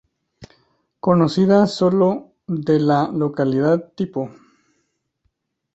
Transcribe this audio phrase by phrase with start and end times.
[0.99, 4.31] Conocida sólo de la localidad tipo.